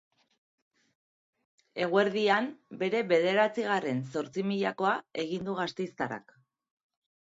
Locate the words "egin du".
5.29-5.61